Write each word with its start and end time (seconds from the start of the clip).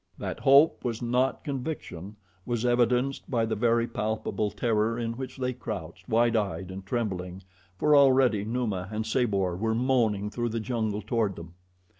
That 0.17 0.39
hope 0.39 0.83
was 0.83 0.99
not 0.99 1.43
conviction 1.43 2.15
was 2.43 2.65
evidenced 2.65 3.29
by 3.29 3.45
the 3.45 3.55
very 3.55 3.87
palpable 3.87 4.49
terror 4.49 4.97
in 4.97 5.13
which 5.15 5.37
they 5.37 5.53
crouched, 5.53 6.09
wide 6.09 6.35
eyed 6.35 6.71
and 6.71 6.83
trembling, 6.83 7.43
for 7.77 7.95
already 7.95 8.43
Numa 8.43 8.89
and 8.91 9.05
Sabor 9.05 9.55
were 9.55 9.75
moaning 9.75 10.31
through 10.31 10.49
the 10.49 10.59
jungle 10.59 11.03
toward 11.03 11.35
them. 11.35 11.53